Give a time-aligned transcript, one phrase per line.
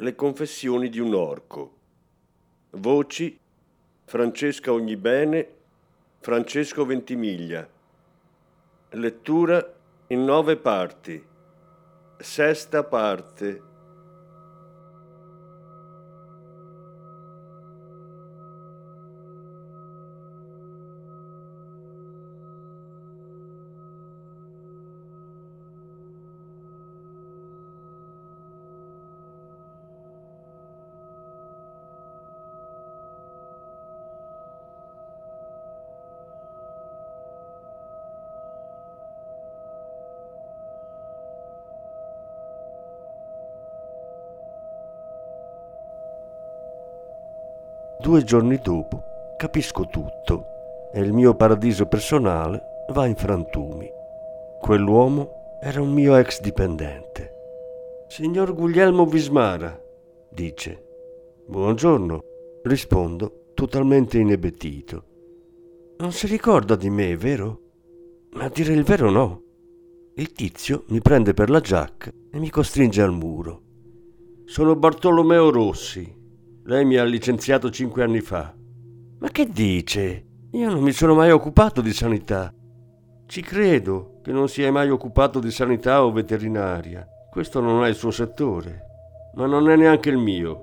[0.00, 1.76] le confessioni di un orco.
[2.70, 3.36] Voci
[4.04, 5.48] Francesca Ognibene,
[6.20, 7.68] Francesco Ventimiglia.
[8.90, 9.74] Lettura
[10.08, 11.20] in nove parti.
[12.16, 13.67] Sesta parte.
[48.08, 49.02] Due giorni dopo
[49.36, 50.44] capisco tutto
[50.94, 53.86] e il mio paradiso personale va in frantumi.
[54.62, 57.34] Quell'uomo era un mio ex dipendente.
[58.08, 59.78] Signor Guglielmo Vismara,
[60.30, 60.86] dice.
[61.48, 62.24] Buongiorno,
[62.62, 65.04] rispondo totalmente inebetito.
[65.98, 67.60] Non si ricorda di me, vero?
[68.30, 69.42] Ma a dire il vero no.
[70.14, 73.60] Il tizio mi prende per la giacca e mi costringe al muro.
[74.46, 76.16] Sono Bartolomeo Rossi,
[76.68, 78.54] lei mi ha licenziato cinque anni fa.
[79.20, 80.26] Ma che dice?
[80.52, 82.52] Io non mi sono mai occupato di sanità.
[83.24, 87.08] Ci credo che non si è mai occupato di sanità o veterinaria.
[87.30, 88.82] Questo non è il suo settore.
[89.36, 90.60] Ma non è neanche il mio.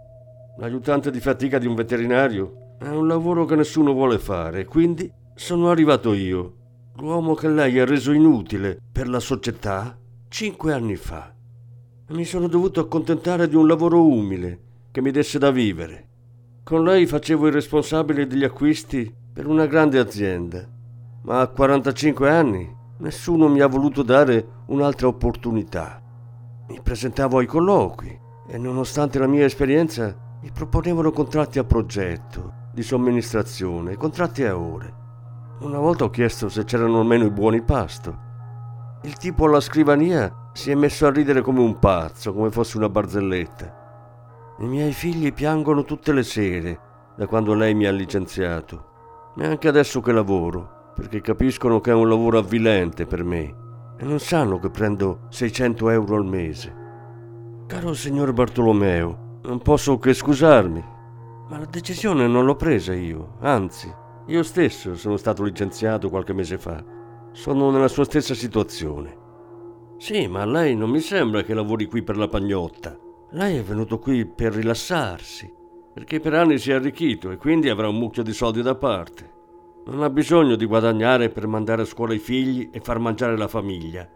[0.60, 5.72] L'aiutante di fatica di un veterinario è un lavoro che nessuno vuole fare, quindi sono
[5.72, 6.56] arrivato io,
[6.98, 9.98] l'uomo che lei ha reso inutile per la società
[10.30, 11.34] cinque anni fa.
[12.10, 14.66] Mi sono dovuto accontentare di un lavoro umile
[14.96, 16.08] che mi desse da vivere.
[16.64, 20.66] Con lei facevo il responsabile degli acquisti per una grande azienda,
[21.24, 26.02] ma a 45 anni nessuno mi ha voluto dare un'altra opportunità.
[26.70, 28.18] Mi presentavo ai colloqui
[28.48, 34.94] e nonostante la mia esperienza mi proponevano contratti a progetto, di somministrazione, contratti a ore.
[35.60, 38.18] Una volta ho chiesto se c'erano almeno i buoni pasto.
[39.02, 42.88] Il tipo alla scrivania si è messo a ridere come un pazzo, come fosse una
[42.88, 43.84] barzelletta.
[44.58, 46.80] I miei figli piangono tutte le sere
[47.18, 49.34] da quando lei mi ha licenziato.
[49.36, 53.54] Neanche adesso che lavoro, perché capiscono che è un lavoro avvilente per me
[53.98, 56.74] e non sanno che prendo 600 euro al mese.
[57.68, 60.84] Caro signor Bartolomeo, non posso che scusarmi,
[61.50, 63.94] ma la decisione non l'ho presa io, anzi,
[64.28, 66.82] io stesso sono stato licenziato qualche mese fa.
[67.34, 69.24] Sono nella sua stessa situazione.
[69.98, 72.98] Sì, ma lei non mi sembra che lavori qui per la pagnotta.
[73.36, 75.54] Lei è venuto qui per rilassarsi,
[75.94, 79.30] perché per anni si è arricchito e quindi avrà un mucchio di soldi da parte.
[79.88, 83.50] Non ha bisogno di guadagnare per mandare a scuola i figli e far mangiare la
[83.50, 84.10] famiglia.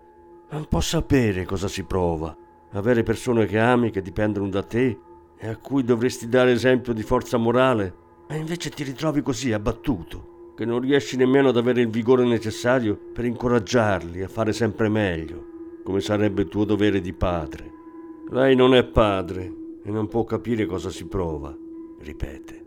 [0.51, 2.33] Non può sapere cosa si prova.
[2.71, 4.97] Avere persone che ami, che dipendono da te
[5.37, 7.93] e a cui dovresti dare esempio di forza morale,
[8.29, 12.97] e invece ti ritrovi così abbattuto, che non riesci nemmeno ad avere il vigore necessario
[13.13, 17.78] per incoraggiarli a fare sempre meglio, come sarebbe il tuo dovere di padre.
[18.31, 19.51] Lei non è padre
[19.83, 21.57] e non può capire cosa si prova,
[22.01, 22.65] ripete.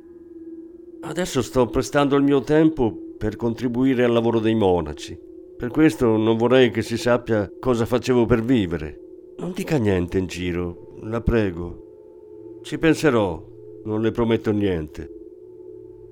[1.03, 5.17] Adesso sto prestando il mio tempo per contribuire al lavoro dei monaci.
[5.57, 9.35] Per questo non vorrei che si sappia cosa facevo per vivere.
[9.39, 12.59] Non dica niente in giro, la prego.
[12.63, 13.41] Ci penserò,
[13.85, 15.15] non le prometto niente.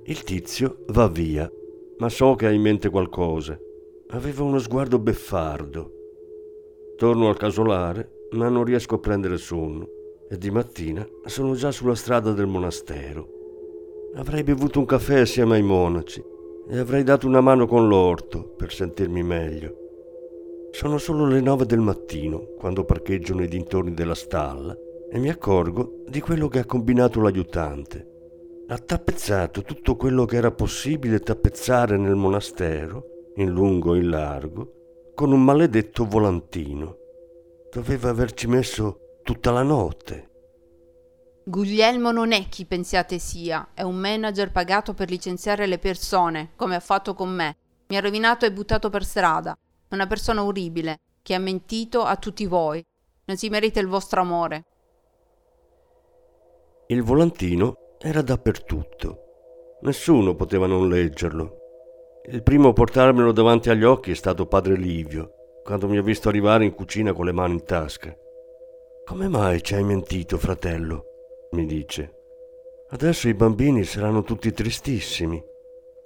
[0.05, 1.51] Il tizio va via,
[1.99, 3.59] ma so che ha in mente qualcosa.
[4.11, 5.93] Aveva uno sguardo beffardo.
[6.97, 9.89] Torno al casolare ma non riesco a prendere sonno
[10.29, 13.39] e di mattina sono già sulla strada del monastero.
[14.15, 16.23] Avrei bevuto un caffè assieme ai monaci
[16.69, 19.75] e avrei dato una mano con l'orto per sentirmi meglio.
[20.71, 24.77] Sono solo le nove del mattino quando parcheggio nei dintorni della stalla
[25.11, 28.07] e mi accorgo di quello che ha combinato l'aiutante.
[28.69, 35.13] Ha tappezzato tutto quello che era possibile tappezzare nel monastero, in lungo e in largo,
[35.13, 37.00] con un maledetto volantino.
[37.73, 40.29] Doveva averci messo tutta la notte.
[41.45, 46.75] Guglielmo non è chi pensiate sia, è un manager pagato per licenziare le persone, come
[46.75, 47.57] ha fatto con me.
[47.87, 49.57] Mi ha rovinato e buttato per strada.
[49.89, 52.85] È una persona orribile, che ha mentito a tutti voi.
[53.27, 54.65] Non si merita il vostro amore.
[56.89, 59.79] Il volantino era dappertutto.
[59.83, 61.57] Nessuno poteva non leggerlo.
[62.31, 66.29] Il primo a portarmelo davanti agli occhi è stato padre Livio, quando mi ha visto
[66.29, 68.17] arrivare in cucina con le mani in tasca.
[69.05, 71.05] Come mai ci hai mentito, fratello?
[71.53, 72.15] mi dice.
[72.91, 75.43] Adesso i bambini saranno tutti tristissimi.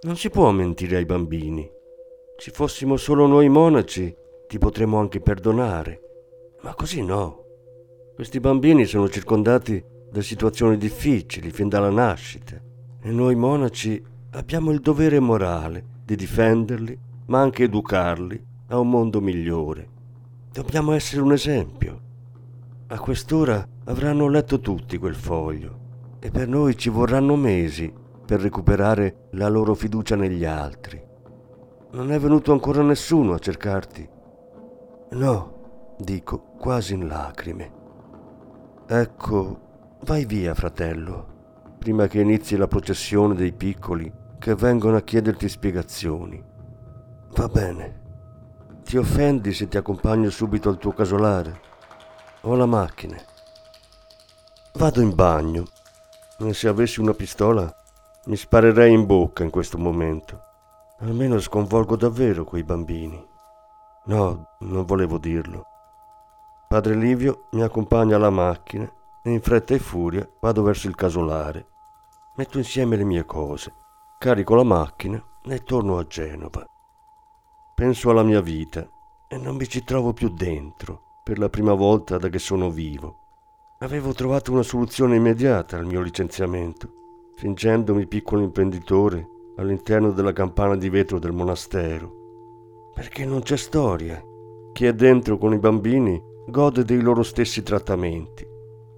[0.02, 1.70] Non si può mentire ai bambini.
[2.36, 4.14] Ci fossimo solo noi monaci,
[4.46, 6.00] ti potremmo anche perdonare.
[6.62, 7.44] Ma così no.
[8.14, 12.60] Questi bambini sono circondati da situazioni difficili fin dalla nascita
[13.02, 14.02] e noi monaci
[14.32, 19.88] abbiamo il dovere morale di difenderli, ma anche educarli a un mondo migliore.
[20.50, 22.00] Dobbiamo essere un esempio.
[22.86, 25.78] A quest'ora avranno letto tutti quel foglio
[26.20, 27.92] e per noi ci vorranno mesi
[28.24, 31.02] per recuperare la loro fiducia negli altri.
[31.90, 34.08] Non è venuto ancora nessuno a cercarti?
[35.10, 37.72] No, dico, quasi in lacrime.
[38.86, 39.60] Ecco,
[40.04, 41.26] vai via, fratello,
[41.78, 46.42] prima che inizi la processione dei piccoli che vengono a chiederti spiegazioni.
[47.34, 48.03] Va bene.
[48.84, 51.60] Ti offendi se ti accompagno subito al tuo casolare?
[52.42, 53.16] Ho la macchina.
[54.74, 55.64] Vado in bagno
[56.52, 57.74] se avessi una pistola
[58.26, 60.40] mi sparerei in bocca in questo momento.
[61.00, 63.22] Almeno sconvolgo davvero quei bambini.
[64.04, 65.66] No, non volevo dirlo.
[66.68, 68.90] Padre Livio mi accompagna alla macchina
[69.22, 71.66] e in fretta e furia vado verso il casolare.
[72.36, 73.72] Metto insieme le mie cose,
[74.18, 76.66] carico la macchina e torno a Genova.
[77.74, 78.88] Penso alla mia vita
[79.26, 83.16] e non mi ci trovo più dentro per la prima volta da che sono vivo.
[83.80, 89.26] Avevo trovato una soluzione immediata al mio licenziamento, fingendomi piccolo imprenditore
[89.56, 92.92] all'interno della campana di vetro del monastero.
[92.94, 94.22] Perché non c'è storia.
[94.72, 98.46] Chi è dentro con i bambini gode dei loro stessi trattamenti.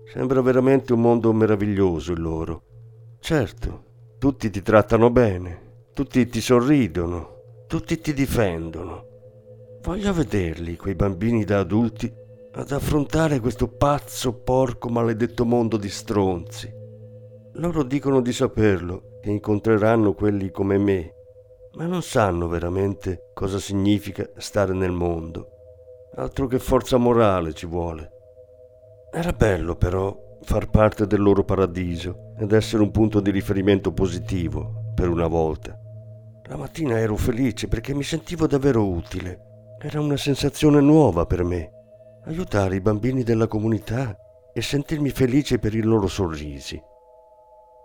[0.05, 2.62] Sembra veramente un mondo meraviglioso il loro.
[3.20, 3.84] Certo,
[4.19, 7.35] tutti ti trattano bene, tutti ti sorridono,
[7.66, 9.04] tutti ti difendono.
[9.82, 12.12] Voglio vederli, quei bambini da adulti,
[12.52, 16.72] ad affrontare questo pazzo, porco, maledetto mondo di stronzi.
[17.54, 21.12] Loro dicono di saperlo, che incontreranno quelli come me,
[21.74, 25.48] ma non sanno veramente cosa significa stare nel mondo.
[26.14, 28.10] Altro che forza morale ci vuole.
[29.12, 34.92] Era bello però far parte del loro paradiso ed essere un punto di riferimento positivo,
[34.94, 35.78] per una volta.
[36.48, 39.76] La mattina ero felice perché mi sentivo davvero utile.
[39.81, 41.70] Era una sensazione nuova per me
[42.26, 44.16] aiutare i bambini della comunità
[44.52, 46.81] e sentirmi felice per i loro sorrisi.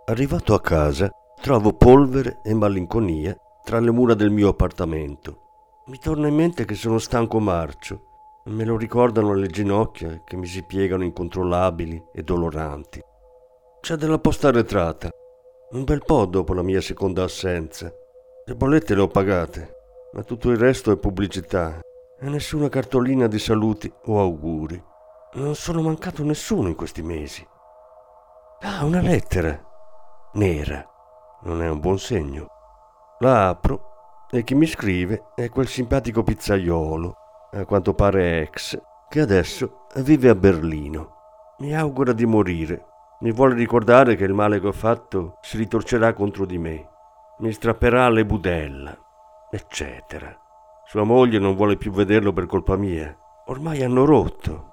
[0.06, 1.10] Arrivato a casa,
[1.40, 5.38] trovo polvere e malinconia tra le mura del mio appartamento.
[5.86, 8.00] Mi torna in mente che sono stanco marcio.
[8.46, 13.00] Me lo ricordano le ginocchia che mi si piegano incontrollabili e doloranti.
[13.80, 15.08] C'è della posta arretrata,
[15.70, 17.92] un bel po' dopo la mia seconda assenza.
[18.44, 19.76] Le bollette le ho pagate,
[20.14, 21.78] ma tutto il resto è pubblicità
[22.18, 24.82] e nessuna cartolina di saluti o auguri.
[25.34, 27.46] Non sono mancato nessuno in questi mesi.
[28.62, 29.56] Ah, una lettera.
[30.32, 30.84] Nera.
[31.42, 32.48] Non è un buon segno.
[33.20, 37.16] La apro e chi mi scrive è quel simpatico pizzaiolo,
[37.52, 38.76] a quanto pare ex,
[39.08, 41.14] che adesso vive a Berlino.
[41.58, 42.86] Mi augura di morire.
[43.20, 46.90] Mi vuole ricordare che il male che ho fatto si ritorcerà contro di me.
[47.42, 48.96] Mi strapperà le budella,
[49.50, 50.32] eccetera.
[50.86, 53.12] Sua moglie non vuole più vederlo per colpa mia.
[53.46, 54.68] Ormai hanno rotto,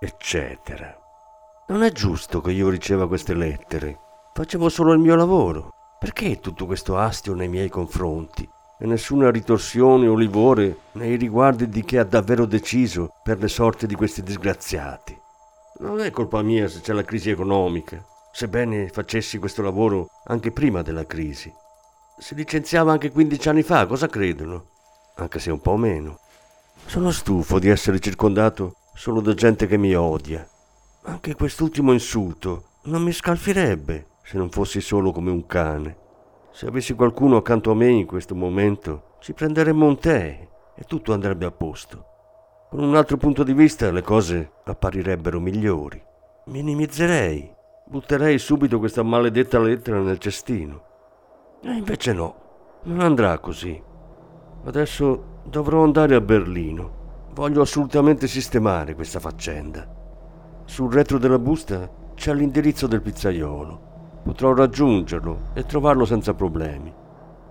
[0.00, 0.96] eccetera.
[1.66, 3.98] Non è giusto che io riceva queste lettere.
[4.32, 5.68] Facevo solo il mio lavoro.
[5.98, 8.48] Perché tutto questo astio nei miei confronti?
[8.78, 13.86] E nessuna ritorsione o livore nei riguardi di chi ha davvero deciso per le sorti
[13.86, 15.14] di questi disgraziati.
[15.80, 20.80] Non è colpa mia se c'è la crisi economica, sebbene facessi questo lavoro anche prima
[20.80, 21.52] della crisi.
[22.18, 24.76] Si licenziava anche 15 anni fa, cosa credono?
[25.18, 26.18] anche se un po' meno.
[26.86, 30.46] Sono stufo di essere circondato solo da gente che mi odia.
[31.02, 35.96] Anche quest'ultimo insulto non mi scalfirebbe se non fossi solo come un cane.
[36.52, 41.12] Se avessi qualcuno accanto a me in questo momento, ci prenderemmo un tè e tutto
[41.12, 42.04] andrebbe a posto.
[42.70, 46.02] Con un altro punto di vista le cose apparirebbero migliori.
[46.46, 47.50] Minimizzerei,
[47.86, 50.87] butterei subito questa maledetta lettera nel cestino.
[51.60, 52.34] E invece no,
[52.84, 53.82] non andrà così.
[54.64, 57.26] Adesso dovrò andare a Berlino.
[57.34, 59.86] Voglio assolutamente sistemare questa faccenda.
[60.66, 64.20] Sul retro della busta c'è l'indirizzo del pizzaiolo.
[64.22, 66.94] Potrò raggiungerlo e trovarlo senza problemi.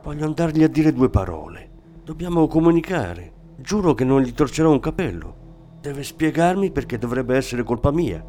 [0.04, 1.70] Voglio andargli a dire due parole.
[2.04, 3.34] Dobbiamo comunicare.
[3.58, 5.76] Giuro che non gli torcerò un capello.
[5.82, 8.24] Deve spiegarmi perché dovrebbe essere colpa mia.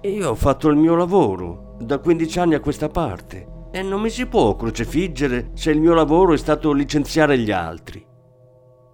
[0.00, 4.10] Io ho fatto il mio lavoro, da 15 anni a questa parte e non mi
[4.10, 8.04] si può crocefiggere se il mio lavoro è stato licenziare gli altri.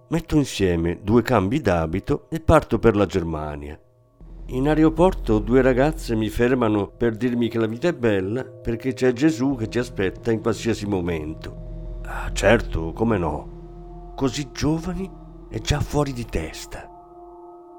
[0.07, 3.77] Metto insieme due cambi d'abito e parto per la Germania.
[4.47, 9.11] In aeroporto due ragazze mi fermano per dirmi che la vita è bella perché c'è
[9.11, 11.99] Gesù che ci aspetta in qualsiasi momento.
[12.05, 14.13] Ah, certo, come no.
[14.15, 15.07] Così giovani
[15.49, 16.89] e già fuori di testa.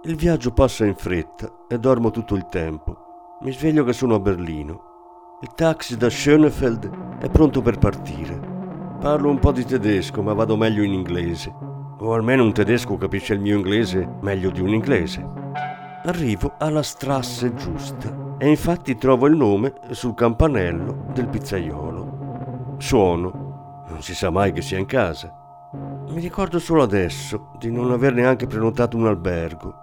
[0.05, 3.39] Il viaggio passa in fretta e dormo tutto il tempo.
[3.43, 4.90] Mi sveglio che sono a Berlino.
[5.43, 8.39] Il taxi da Schönefeld è pronto per partire.
[9.01, 11.69] Parlo un po' di tedesco, ma vado meglio in inglese
[12.01, 15.27] o almeno un tedesco capisce il mio inglese meglio di un inglese.
[16.05, 22.77] Arrivo alla strasse giusta e infatti trovo il nome sul campanello del pizzaiolo.
[22.79, 25.35] Suono, non si sa mai che sia in casa.
[26.09, 29.75] Mi ricordo solo adesso di non aver neanche prenotato un albergo.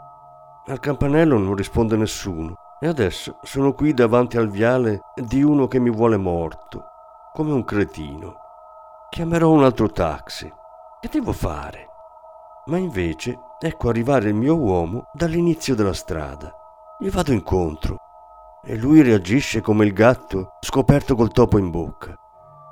[0.66, 5.80] Al campanello non risponde nessuno e adesso sono qui davanti al viale di uno che
[5.80, 6.86] mi vuole morto,
[7.34, 8.36] come un cretino.
[9.10, 10.52] Chiamerò un altro taxi.
[11.00, 11.88] Che devo fare?
[12.68, 16.52] ma invece ecco arrivare il mio uomo dall'inizio della strada.
[17.00, 17.98] Gli vado incontro
[18.64, 22.14] e lui reagisce come il gatto scoperto col topo in bocca.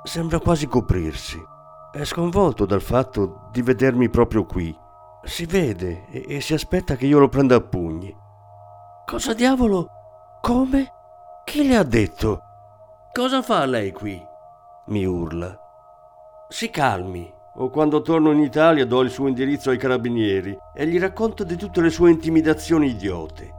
[0.04, 1.42] Sembra quasi coprirsi.
[1.90, 4.76] È sconvolto dal fatto di vedermi proprio qui.
[5.22, 8.14] Si vede e, e si aspetta che io lo prenda a pugni.
[9.06, 9.88] Cosa diavolo?
[10.40, 10.92] Come?
[11.44, 12.42] Chi le ha detto?
[13.12, 14.20] Cosa fa lei qui?
[14.86, 15.56] mi urla.
[16.48, 20.98] Si calmi, o quando torno in Italia do il suo indirizzo ai carabinieri e gli
[20.98, 23.54] racconto di tutte le sue intimidazioni idiote.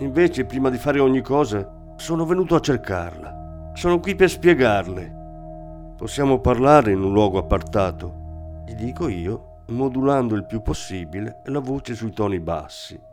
[0.00, 3.70] Invece, prima di fare ogni cosa, sono venuto a cercarla.
[3.72, 5.94] Sono qui per spiegarle.
[5.96, 11.94] Possiamo parlare in un luogo appartato, gli dico io, modulando il più possibile la voce
[11.94, 13.12] sui toni bassi.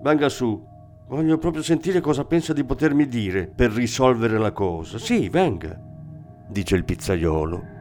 [0.00, 0.64] Venga su,
[1.06, 4.98] voglio proprio sentire cosa pensa di potermi dire per risolvere la cosa.
[4.98, 5.78] Sì, venga,
[6.48, 7.76] dice il pizzaiolo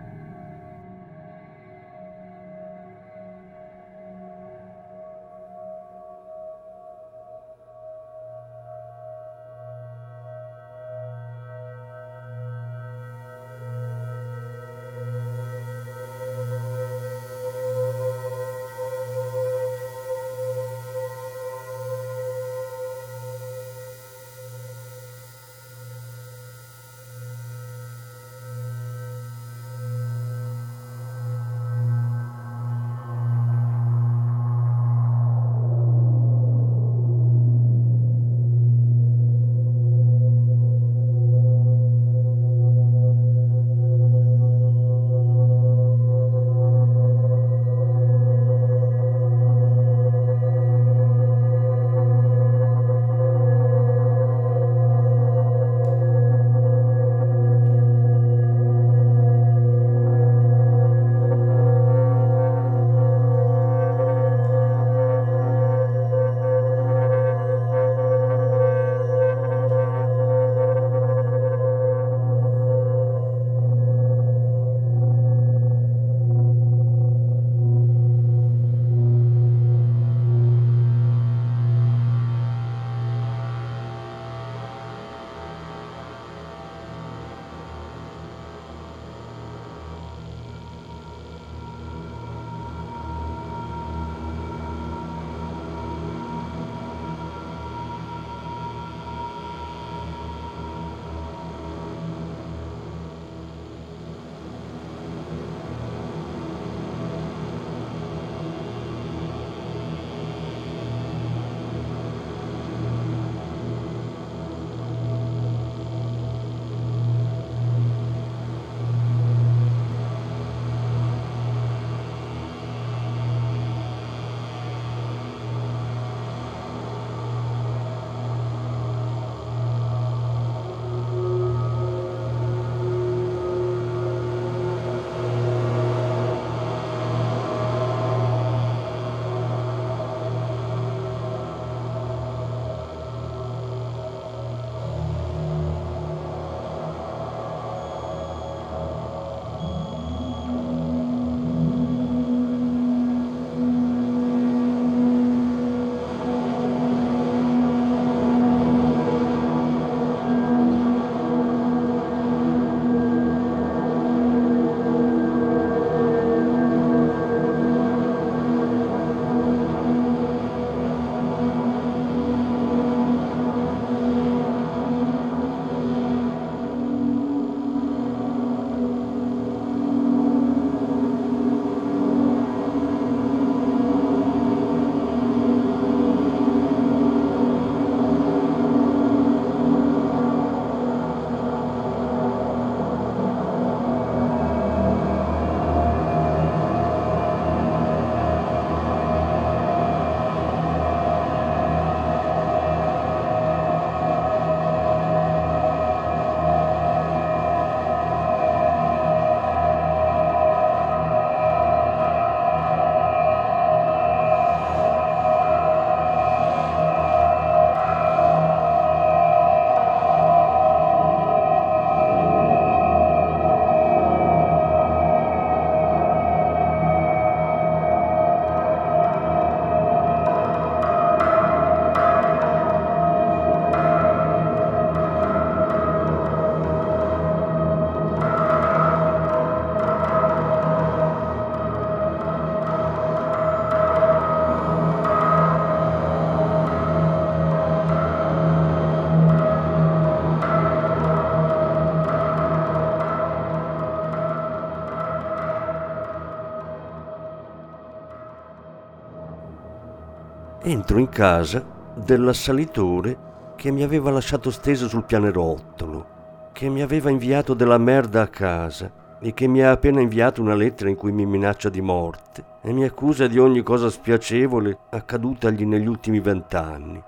[260.68, 267.54] entro in casa dell'assalitore che mi aveva lasciato steso sul pianerottolo, che mi aveva inviato
[267.54, 271.26] della merda a casa e che mi ha appena inviato una lettera in cui mi
[271.26, 277.02] minaccia di morte e mi accusa di ogni cosa spiacevole accadutagli negli ultimi vent'anni.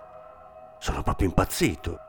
[0.79, 1.99] Sono proprio impazzito.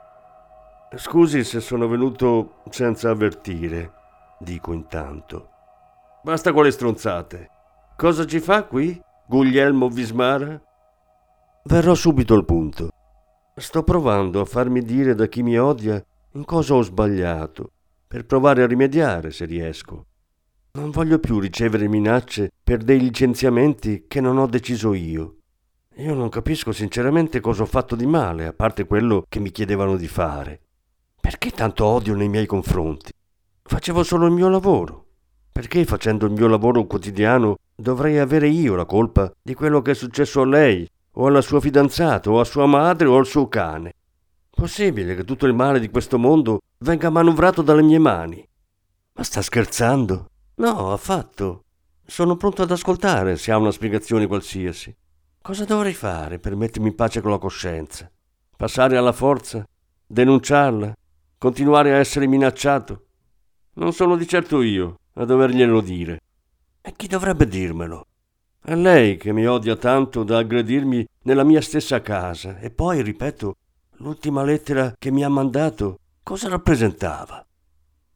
[0.95, 3.93] Scusi se sono venuto senza avvertire,
[4.39, 5.49] dico intanto.
[6.23, 7.51] Basta con le stronzate.
[7.97, 10.61] Cosa ci fa qui, Guglielmo Vismara?
[11.65, 12.89] Verrò subito al punto.
[13.55, 17.73] Sto provando a farmi dire da chi mi odia in cosa ho sbagliato,
[18.09, 20.07] per provare a rimediare se riesco.
[20.73, 25.37] Non voglio più ricevere minacce per dei licenziamenti che non ho deciso io.
[25.97, 29.97] Io non capisco sinceramente cosa ho fatto di male, a parte quello che mi chiedevano
[29.97, 30.61] di fare.
[31.21, 33.13] Perché tanto odio nei miei confronti?
[33.63, 35.07] Facevo solo il mio lavoro.
[35.53, 39.95] Perché facendo il mio lavoro quotidiano dovrei avere io la colpa di quello che è
[39.95, 43.93] successo a lei, o alla sua fidanzata, o a sua madre, o al suo cane?
[44.51, 48.47] Possibile che tutto il male di questo mondo venga manovrato dalle mie mani?
[49.15, 50.31] Ma sta scherzando?
[50.57, 51.65] No, affatto.
[52.05, 54.95] Sono pronto ad ascoltare se ha una spiegazione qualsiasi.
[55.43, 58.11] Cosa dovrei fare per mettermi in pace con la coscienza?
[58.57, 59.65] Passare alla forza?
[60.07, 60.95] Denunciarla?
[61.39, 63.07] Continuare a essere minacciato?
[63.75, 66.21] Non sono di certo io a doverglielo dire.
[66.83, 68.05] E chi dovrebbe dirmelo?
[68.63, 72.59] È lei che mi odia tanto da aggredirmi nella mia stessa casa.
[72.59, 73.57] E poi, ripeto,
[73.97, 77.45] l'ultima lettera che mi ha mandato cosa rappresentava?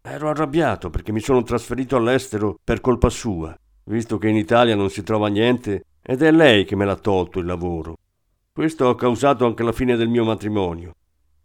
[0.02, 4.90] Ero arrabbiato perché mi sono trasferito all'estero per colpa sua, visto che in Italia non
[4.90, 7.96] si trova niente ed è lei che me l'ha tolto il lavoro.
[8.52, 10.94] Questo ha causato anche la fine del mio matrimonio.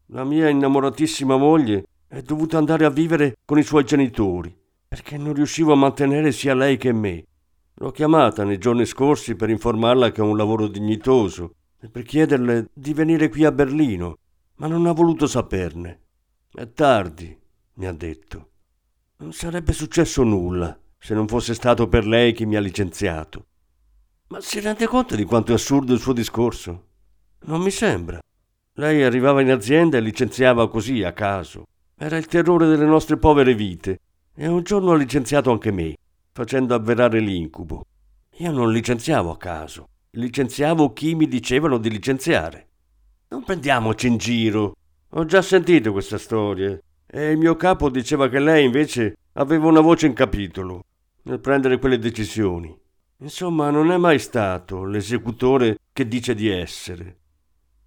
[0.07, 4.53] La mia innamoratissima moglie è dovuta andare a vivere con i suoi genitori,
[4.89, 7.23] perché non riuscivo a mantenere sia lei che me.
[7.82, 12.70] L'ho chiamata nei giorni scorsi per informarla che ho un lavoro dignitoso e per chiederle
[12.74, 14.18] di venire qui a Berlino,
[14.56, 16.02] ma non ha voluto saperne.
[16.52, 17.39] È tardi,
[17.76, 18.50] mi ha detto.
[19.20, 23.46] Non sarebbe successo nulla se non fosse stato per lei che mi ha licenziato.
[24.28, 26.88] Ma si rende conto di quanto è assurdo il suo discorso?
[27.44, 28.20] Non mi sembra.
[28.74, 31.63] Lei arrivava in azienda e licenziava così, a caso.
[31.96, 34.02] Era il terrore delle nostre povere vite.
[34.36, 35.96] E un giorno ha licenziato anche me,
[36.39, 37.84] facendo avverare l'incubo.
[38.38, 39.89] Io non licenziavo a caso.
[40.12, 42.67] Licenziavo chi mi dicevano di licenziare.
[43.28, 44.73] Non prendiamoci in giro.
[45.10, 46.80] Ho già sentito questa storia.
[47.06, 50.86] E il mio capo diceva che lei invece aveva una voce in capitolo
[51.23, 52.73] nel prendere quelle decisioni.
[53.17, 57.17] Insomma, non è mai stato l'esecutore che dice di essere.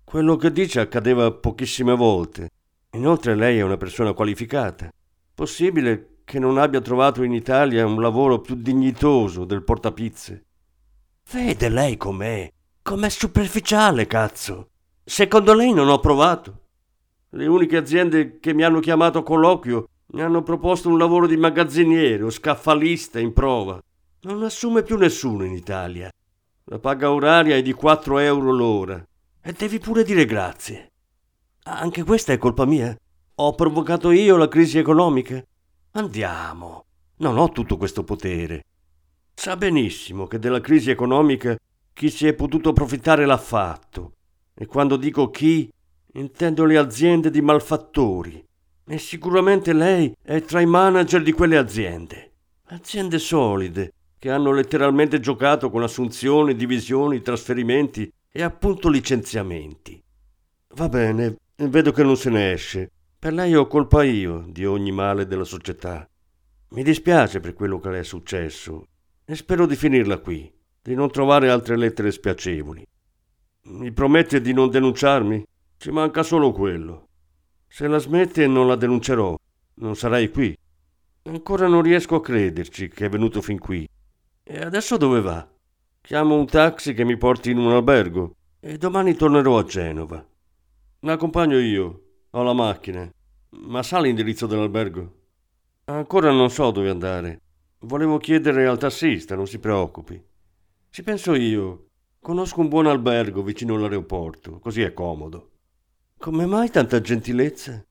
[0.04, 2.50] Quello che dice accadeva pochissime volte.
[2.90, 4.92] Inoltre lei è una persona qualificata.
[5.34, 10.44] Possibile che non abbia trovato in Italia un lavoro più dignitoso del portapizze.
[11.30, 12.50] Vede lei com'è.
[12.82, 14.70] Com'è superficiale, cazzo.
[15.04, 16.60] Secondo lei non ho provato.
[17.30, 21.36] Le uniche aziende che mi hanno chiamato a colloquio mi hanno proposto un lavoro di
[21.36, 23.80] magazziniere o scaffalista in prova.
[24.22, 26.10] Non assume più nessuno in Italia.
[26.64, 29.06] La paga oraria è di 4 euro l'ora.
[29.40, 30.92] E devi pure dire grazie.
[31.64, 32.96] Anche questa è colpa mia?
[33.36, 35.42] Ho provocato io la crisi economica?
[35.94, 36.86] Andiamo.
[37.16, 38.64] Non ho tutto questo potere.
[39.34, 41.54] Sa benissimo che della crisi economica
[41.92, 44.14] chi si è potuto approfittare l'ha fatto.
[44.54, 45.70] E quando dico chi,
[46.14, 48.42] intendo le aziende di malfattori.
[48.86, 52.32] E sicuramente lei è tra i manager di quelle aziende.
[52.68, 60.02] Aziende solide, che hanno letteralmente giocato con assunzioni, divisioni, trasferimenti e appunto licenziamenti.
[60.74, 62.90] Va bene, vedo che non se ne esce.
[63.22, 66.10] Per lei ho colpa io di ogni male della società.
[66.70, 68.88] Mi dispiace per quello che le è successo
[69.24, 72.84] e spero di finirla qui, di non trovare altre lettere spiacevoli.
[73.66, 75.46] Mi promette di non denunciarmi?
[75.76, 77.10] Ci manca solo quello.
[77.68, 79.38] Se la smette non la denuncerò,
[79.74, 80.58] non sarai qui.
[81.22, 83.88] Ancora non riesco a crederci che è venuto fin qui.
[84.42, 85.48] E adesso dove va?
[86.00, 90.26] Chiamo un taxi che mi porti in un albergo e domani tornerò a Genova.
[91.04, 92.02] L'accompagno io,
[92.34, 93.10] ho la macchina.
[93.50, 95.20] Ma sa l'indirizzo dell'albergo?
[95.84, 97.40] Ancora non so dove andare.
[97.80, 100.22] Volevo chiedere al tassista, non si preoccupi.
[100.88, 101.88] Ci penso io.
[102.20, 105.50] Conosco un buon albergo vicino all'aeroporto, così è comodo.
[106.16, 107.84] Come mai tanta gentilezza?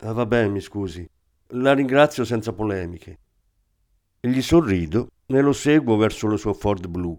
[0.00, 1.08] Ah, vabbè, mi scusi.
[1.54, 3.18] La ringrazio senza polemiche.
[4.20, 7.18] Gli sorrido e lo seguo verso la sua Ford blu.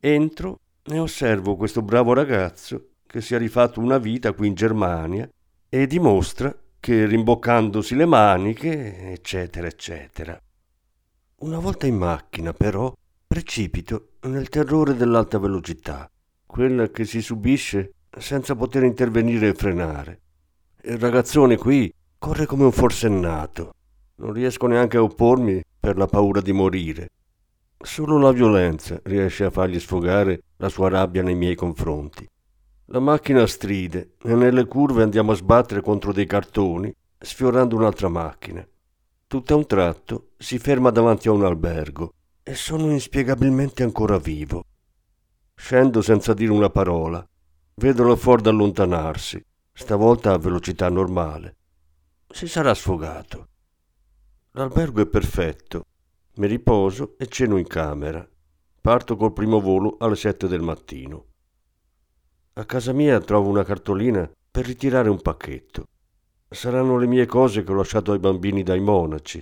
[0.00, 5.28] Entro e osservo questo bravo ragazzo che si è rifatto una vita qui in Germania
[5.70, 10.40] e dimostra che rimboccandosi le maniche, eccetera, eccetera.
[11.40, 12.92] Una volta in macchina, però,
[13.26, 16.10] precipito nel terrore dell'alta velocità.
[16.46, 20.20] quella che si subisce senza poter intervenire e frenare.
[20.84, 23.74] Il ragazzone qui corre come un forsennato.
[24.16, 27.10] Non riesco neanche a oppormi per la paura di morire.
[27.76, 32.26] Solo la violenza riesce a fargli sfogare la sua rabbia nei miei confronti.
[32.90, 38.66] La macchina stride e nelle curve andiamo a sbattere contro dei cartoni, sfiorando un'altra macchina.
[39.26, 44.64] Tutto a un tratto si ferma davanti a un albergo e sono inspiegabilmente ancora vivo.
[45.54, 47.22] Scendo senza dire una parola.
[47.74, 51.56] Vedo la Ford allontanarsi, stavolta a velocità normale.
[52.26, 53.48] Si sarà sfogato.
[54.52, 55.84] L'albergo è perfetto.
[56.36, 58.26] Mi riposo e ceno in camera.
[58.80, 61.27] Parto col primo volo alle sette del mattino.
[62.58, 65.84] A casa mia trovo una cartolina per ritirare un pacchetto.
[66.48, 69.38] Saranno le mie cose che ho lasciato ai bambini dai monaci.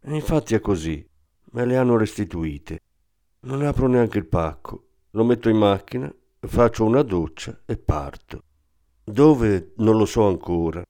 [0.00, 1.08] E infatti è così.
[1.52, 2.80] Me le hanno restituite.
[3.42, 4.86] Non apro neanche il pacco.
[5.10, 8.42] Lo metto in macchina, faccio una doccia e parto.
[9.04, 10.82] Dove non lo so ancora,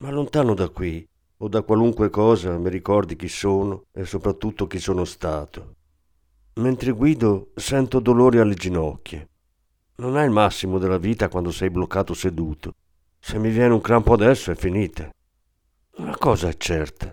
[0.00, 1.08] ma lontano da qui
[1.38, 5.76] o da qualunque cosa mi ricordi chi sono e soprattutto chi sono stato.
[6.56, 9.26] Mentre guido sento dolori alle ginocchia.
[9.96, 12.74] Non è il massimo della vita quando sei bloccato seduto.
[13.20, 15.08] Se mi viene un crampo adesso è finita.
[15.98, 17.12] Una cosa è certa.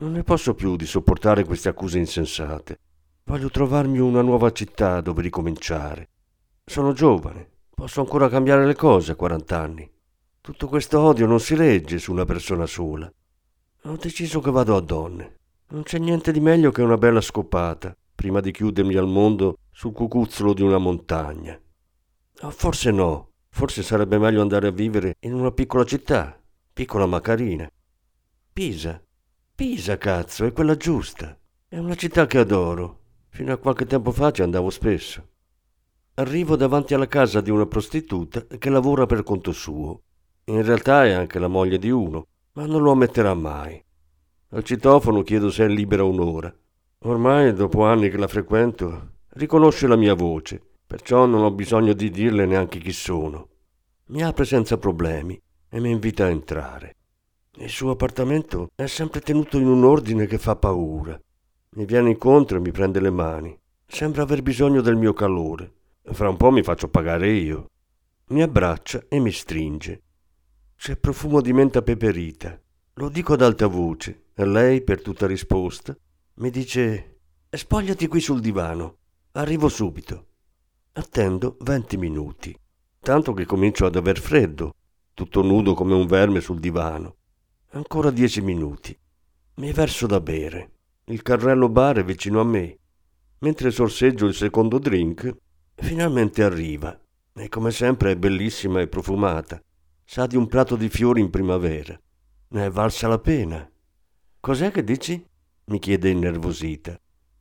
[0.00, 2.80] Non ne posso più di sopportare queste accuse insensate.
[3.24, 6.10] Voglio trovarmi una nuova città dove ricominciare.
[6.66, 9.90] Sono giovane, posso ancora cambiare le cose a 40 anni.
[10.42, 13.10] Tutto questo odio non si regge su una persona sola.
[13.84, 15.36] Ho deciso che vado a donne.
[15.68, 19.92] Non c'è niente di meglio che una bella scopata, prima di chiudermi al mondo sul
[19.92, 21.58] cucuzzolo di una montagna.
[22.42, 26.40] O forse no, forse sarebbe meglio andare a vivere in una piccola città,
[26.72, 27.68] piccola ma carina.
[28.52, 29.02] Pisa.
[29.56, 31.36] Pisa, cazzo, è quella giusta.
[31.66, 33.00] È una città che adoro.
[33.30, 35.26] Fino a qualche tempo fa ci andavo spesso.
[36.14, 40.02] Arrivo davanti alla casa di una prostituta che lavora per conto suo.
[40.44, 43.84] In realtà è anche la moglie di uno, ma non lo ammetterà mai.
[44.50, 46.54] Al citofono chiedo se è libera un'ora.
[47.00, 52.08] Ormai, dopo anni che la frequento, riconosce la mia voce, perciò non ho bisogno di
[52.08, 53.48] dirle neanche chi sono.
[54.06, 56.96] Mi apre senza problemi e mi invita a entrare.
[57.58, 61.20] Il suo appartamento è sempre tenuto in un ordine che fa paura.
[61.72, 63.54] Mi viene incontro e mi prende le mani.
[63.86, 65.72] Sembra aver bisogno del mio calore.
[66.04, 67.66] Fra un po' mi faccio pagare io.
[68.28, 70.00] Mi abbraccia e mi stringe.
[70.74, 72.58] C'è profumo di menta peperita.
[72.94, 75.94] Lo dico ad alta voce e lei, per tutta risposta,
[76.36, 77.18] mi dice
[77.50, 78.96] Spogliati qui sul divano.
[79.32, 80.28] Arrivo subito.
[80.98, 82.52] Attendo venti minuti,
[82.98, 84.74] tanto che comincio ad aver freddo,
[85.14, 87.18] tutto nudo come un verme sul divano.
[87.70, 88.98] Ancora dieci minuti.
[89.54, 90.72] Mi verso da bere.
[91.04, 92.78] Il carrello bar è vicino a me.
[93.38, 95.36] Mentre sorseggio il secondo drink,
[95.76, 97.00] finalmente arriva.
[97.32, 99.62] E come sempre è bellissima e profumata
[100.04, 101.96] sa di un prato di fiori in primavera.
[102.48, 103.70] Ne è valsa la pena.
[104.40, 105.24] Cos'è che dici?
[105.66, 106.98] mi chiede innervosita.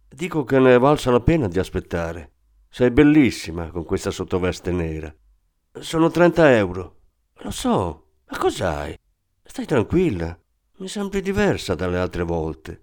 [0.07, 2.33] Dico che ne è valsa la pena di aspettare.
[2.77, 5.11] Sei bellissima con questa sottoveste nera.
[5.79, 6.97] Sono 30 euro.
[7.37, 8.09] Lo so.
[8.29, 8.95] Ma cos'hai?
[9.43, 10.39] Stai tranquilla.
[10.77, 12.79] Mi sembri diversa dalle altre volte.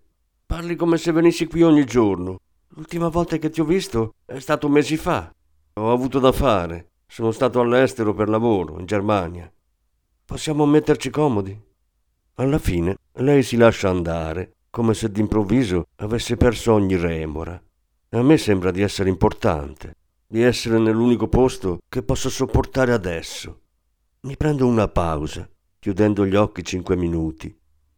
[0.46, 2.40] Parli come se venissi qui ogni giorno.
[2.70, 5.32] L'ultima volta che ti ho visto è stato mesi fa.
[5.74, 6.90] Ho avuto da fare.
[7.06, 9.48] Sono stato all'estero per lavoro, in Germania.
[10.24, 11.56] Possiamo metterci comodi?
[12.34, 17.62] Alla fine lei si lascia andare, come se d'improvviso avesse perso ogni remora.
[18.14, 23.62] A me sembra di essere importante, di essere nell'unico posto che posso sopportare adesso.
[24.20, 25.50] Mi prendo una pausa,
[25.80, 27.52] chiudendo gli occhi cinque minuti.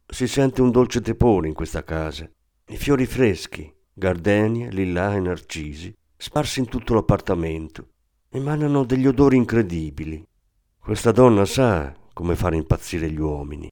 [0.07, 2.27] Si sente un dolce tepore in questa casa.
[2.69, 7.89] I fiori freschi, gardenie, lillà e narcisi, sparsi in tutto l'appartamento,
[8.29, 10.27] emanano degli odori incredibili.
[10.79, 13.71] Questa donna sa come fare impazzire gli uomini.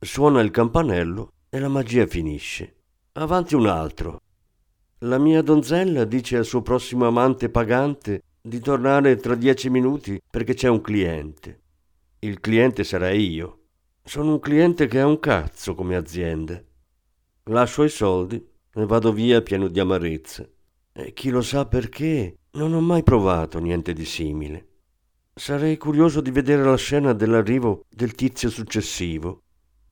[0.00, 2.78] Suona il campanello e la magia finisce.
[3.12, 4.21] Avanti un altro.
[5.04, 10.54] La mia donzella dice al suo prossimo amante pagante di tornare tra dieci minuti perché
[10.54, 11.60] c'è un cliente.
[12.20, 13.62] Il cliente sarà io.
[14.04, 16.62] Sono un cliente che ha un cazzo come azienda.
[17.46, 18.36] Lascio i soldi
[18.72, 20.48] e vado via pieno di amarezza.
[20.92, 24.68] E chi lo sa perché non ho mai provato niente di simile.
[25.34, 29.42] Sarei curioso di vedere la scena dell'arrivo del tizio successivo.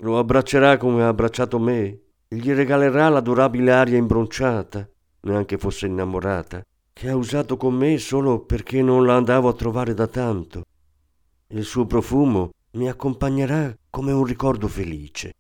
[0.03, 1.99] Lo abbraccerà come ha abbracciato me?
[2.29, 4.89] Gli regalerà l'adorabile aria imbronciata,
[5.23, 9.95] neanche fosse innamorata, che ha usato con me solo perché non la andavo a trovare
[9.95, 10.65] da tanto.
[11.49, 15.35] Il suo profumo mi accompagnerà come un ricordo felice.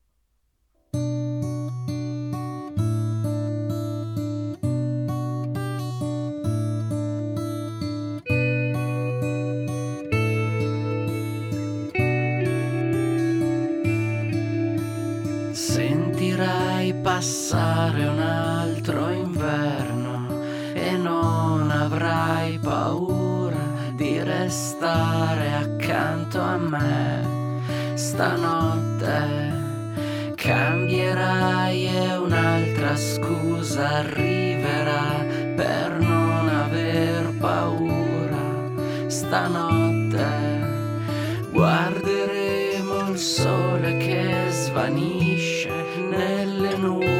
[33.80, 35.24] Scusa arriverà
[35.56, 40.28] per non aver paura stanotte.
[41.50, 45.70] Guarderemo il sole che svanisce
[46.10, 47.19] nelle nuvole